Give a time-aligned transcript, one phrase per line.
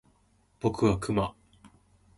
[0.61, 1.35] 僕はクマ